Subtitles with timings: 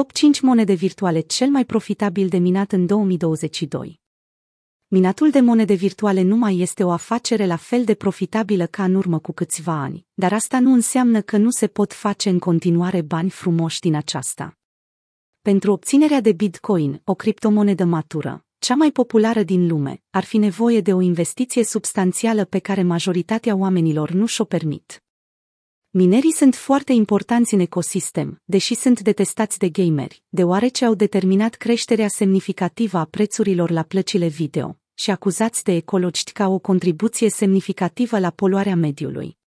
[0.00, 4.00] Top 5 monede virtuale cel mai profitabil de minat în 2022.
[4.86, 8.94] Minatul de monede virtuale nu mai este o afacere la fel de profitabilă ca în
[8.94, 13.00] urmă cu câțiva ani, dar asta nu înseamnă că nu se pot face în continuare
[13.00, 14.58] bani frumoși din aceasta.
[15.40, 20.80] Pentru obținerea de Bitcoin, o criptomonedă matură, cea mai populară din lume, ar fi nevoie
[20.80, 25.03] de o investiție substanțială pe care majoritatea oamenilor nu și-o permit.
[25.96, 32.08] Minerii sunt foarte importanți în ecosistem, deși sunt detestați de gameri, deoarece au determinat creșterea
[32.08, 38.30] semnificativă a prețurilor la plăcile video și acuzați de ecologiști ca o contribuție semnificativă la
[38.30, 39.38] poluarea mediului.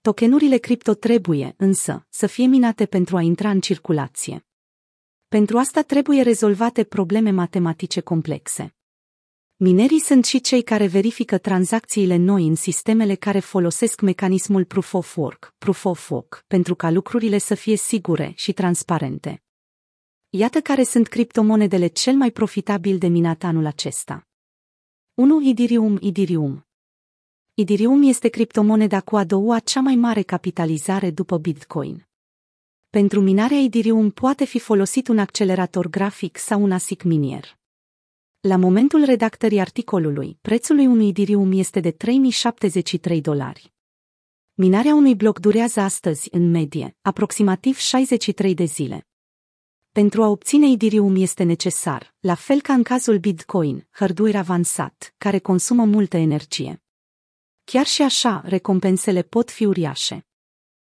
[0.00, 4.46] Tokenurile cripto trebuie, însă, să fie minate pentru a intra în circulație.
[5.28, 8.74] Pentru asta trebuie rezolvate probleme matematice complexe.
[9.62, 15.16] Minerii sunt și cei care verifică tranzacțiile noi în sistemele care folosesc mecanismul Proof of
[15.16, 19.42] Work, Proof of Work, pentru ca lucrurile să fie sigure și transparente.
[20.28, 24.28] Iată care sunt criptomonedele cel mai profitabil de minat anul acesta.
[25.14, 25.40] 1.
[25.40, 26.66] Idirium Idirium
[27.54, 32.08] Idirium este criptomoneda cu a doua cea mai mare capitalizare după Bitcoin.
[32.90, 37.59] Pentru minarea Idirium poate fi folosit un accelerator grafic sau un ASIC minier.
[38.42, 43.72] La momentul redactării articolului, prețul unui Idirium este de 3073 dolari.
[44.54, 49.06] Minarea unui bloc durează astăzi, în medie, aproximativ 63 de zile.
[49.92, 55.38] Pentru a obține Idirium este necesar, la fel ca în cazul Bitcoin, hardware avansat, care
[55.38, 56.82] consumă multă energie.
[57.64, 60.26] Chiar și așa, recompensele pot fi uriașe.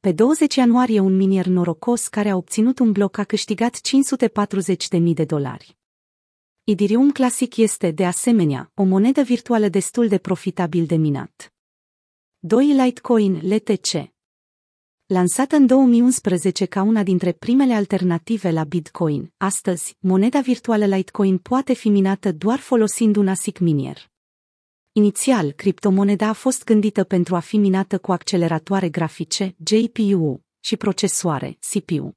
[0.00, 3.80] Pe 20 ianuarie un minier norocos care a obținut un bloc a câștigat
[4.98, 5.80] 540.000 de dolari.
[6.64, 11.54] Idirium clasic este, de asemenea, o monedă virtuală destul de profitabil de minat.
[12.38, 12.66] 2.
[12.66, 14.12] Litecoin LTC
[15.06, 21.72] Lansată în 2011 ca una dintre primele alternative la Bitcoin, astăzi, moneda virtuală Litecoin poate
[21.72, 24.10] fi minată doar folosind un ASIC minier.
[24.92, 31.58] Inițial, criptomoneda a fost gândită pentru a fi minată cu acceleratoare grafice, GPU, și procesoare,
[31.70, 32.16] CPU.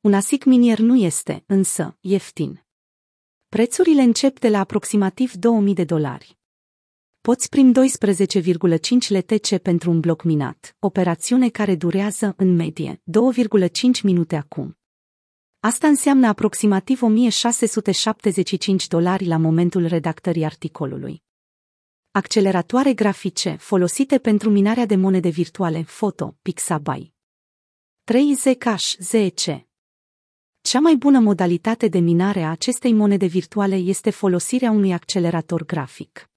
[0.00, 2.62] Un ASIC minier nu este, însă, ieftin.
[3.54, 6.38] Prețurile încep de la aproximativ 2000 de dolari.
[7.20, 7.78] Poți prim 12,5
[9.08, 13.70] LTC pentru un bloc minat, operațiune care durează, în medie, 2,5
[14.02, 14.78] minute acum.
[15.60, 21.22] Asta înseamnă aproximativ 1675 dolari la momentul redactării articolului.
[22.10, 27.12] Acceleratoare grafice folosite pentru minarea de monede virtuale, foto, Pixabay.
[28.04, 29.66] 3 Zcash, ZC,
[30.64, 36.30] cea mai bună modalitate de minare a acestei monede virtuale este folosirea unui accelerator grafic.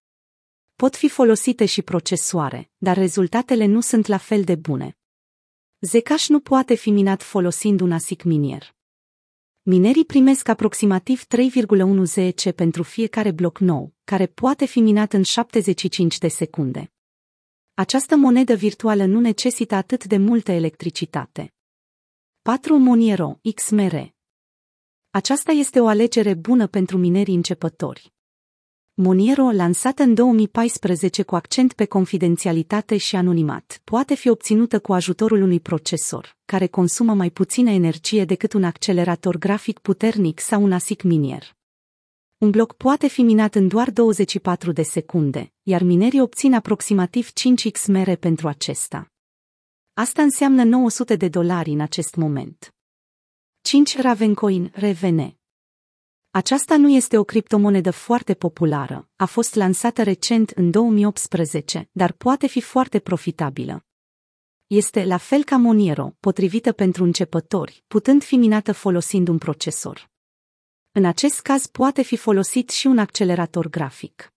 [0.75, 4.97] Pot fi folosite și procesoare, dar rezultatele nu sunt la fel de bune.
[5.79, 8.75] Zcash nu poate fi minat folosind un ASIC minier.
[9.61, 16.17] Minerii primesc aproximativ 3,1 ZC pentru fiecare bloc nou, care poate fi minat în 75
[16.17, 16.91] de secunde.
[17.73, 21.53] Această monedă virtuală nu necesită atât de multă electricitate.
[22.41, 24.15] 4 Moniero XMR
[25.17, 28.13] aceasta este o alegere bună pentru minerii începători.
[28.93, 35.41] Moniero, lansată în 2014 cu accent pe confidențialitate și anonimat, poate fi obținută cu ajutorul
[35.41, 41.01] unui procesor, care consumă mai puțină energie decât un accelerator grafic puternic sau un ASIC
[41.01, 41.55] minier.
[42.37, 47.85] Un bloc poate fi minat în doar 24 de secunde, iar minerii obțin aproximativ 5x
[47.87, 49.11] mere pentru acesta.
[49.93, 52.71] Asta înseamnă 900 de dolari în acest moment.
[53.61, 55.37] 5 Ravencoin, Revene.
[56.29, 62.47] Aceasta nu este o criptomonedă foarte populară, a fost lansată recent în 2018, dar poate
[62.47, 63.85] fi foarte profitabilă.
[64.67, 70.09] Este la fel ca Moniero, potrivită pentru începători, putând fi minată folosind un procesor.
[70.91, 74.36] În acest caz poate fi folosit și un accelerator grafic.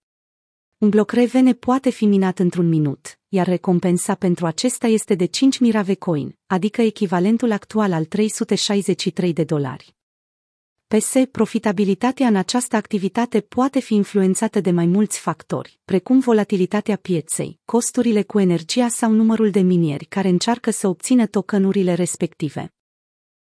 [0.81, 5.59] Un bloc revene poate fi minat într-un minut, iar recompensa pentru acesta este de 5
[5.59, 9.95] mirave coin, adică echivalentul actual al 363 de dolari.
[10.87, 17.59] PS, profitabilitatea în această activitate poate fi influențată de mai mulți factori, precum volatilitatea pieței,
[17.65, 22.73] costurile cu energia sau numărul de minieri care încearcă să obțină tokenurile respective.